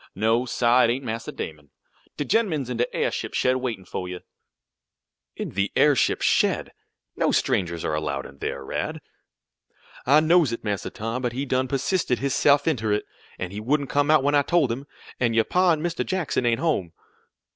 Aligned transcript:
No, 0.15 0.47
sah, 0.47 0.83
it 0.85 0.89
ain't 0.89 1.03
Massa 1.05 1.31
Damon. 1.31 1.69
De 2.17 2.25
gen'man's 2.25 2.71
in 2.71 2.77
de 2.77 2.91
airship 2.91 3.35
shed 3.35 3.57
waitin' 3.57 3.85
fo' 3.85 4.07
you." 4.07 4.21
"In 5.35 5.49
the 5.51 5.71
airship 5.75 6.23
shed! 6.23 6.71
No 7.15 7.31
strangers 7.31 7.85
are 7.85 7.93
allowed 7.93 8.25
in 8.25 8.39
there, 8.39 8.65
Rad." 8.65 8.99
"I 10.07 10.19
knows 10.19 10.51
it, 10.51 10.63
Massa 10.63 10.89
Tom, 10.89 11.21
but 11.21 11.33
he 11.33 11.45
done 11.45 11.67
persisted 11.67 12.17
his 12.17 12.33
se'f 12.33 12.65
inter 12.67 12.91
it, 12.91 13.05
an' 13.37 13.51
he 13.51 13.59
wouldn't 13.59 13.91
come 13.91 14.09
out 14.09 14.23
when 14.23 14.33
I 14.33 14.41
told 14.41 14.71
him; 14.71 14.87
an' 15.19 15.35
your 15.35 15.43
pa 15.45 15.71
an' 15.71 15.81
Mr. 15.83 16.03
Jackson 16.03 16.47
ain't 16.47 16.59
home." 16.61 16.93